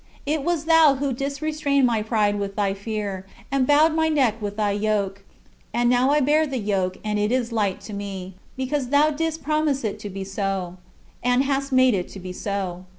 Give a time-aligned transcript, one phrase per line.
[0.25, 4.39] "It was thou who didst restrain my pride with thy fear, and bowed my neck
[4.39, 5.23] to thy "yoke."
[5.75, 9.43] And now I bear the yoke and it is "light" to me, because thou didst
[9.43, 10.77] promise it to be so,
[11.21, 12.85] and hast made it to be so.